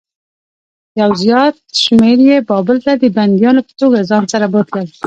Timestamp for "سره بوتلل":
4.33-4.87